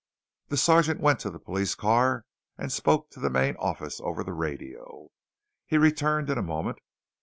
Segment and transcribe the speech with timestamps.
[0.47, 2.25] The sergeant went to the police car
[2.57, 5.09] and spoke to the main office over the radio.
[5.67, 6.79] He returned in a moment.